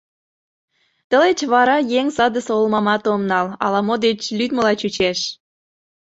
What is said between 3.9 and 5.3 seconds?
деч лӱдмыла чучеш...